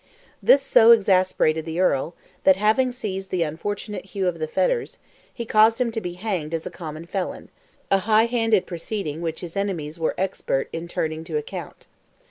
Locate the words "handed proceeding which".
8.25-9.41